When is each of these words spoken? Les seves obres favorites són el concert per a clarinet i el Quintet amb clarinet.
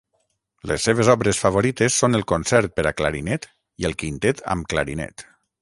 Les 0.71 0.87
seves 0.87 1.11
obres 1.13 1.41
favorites 1.41 1.99
són 2.03 2.19
el 2.21 2.25
concert 2.33 2.75
per 2.79 2.87
a 2.89 2.95
clarinet 3.03 3.49
i 3.85 3.91
el 3.91 3.97
Quintet 4.05 4.47
amb 4.57 4.71
clarinet. 4.75 5.29